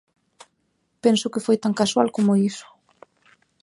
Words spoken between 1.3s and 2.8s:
que foi tan casual como iso.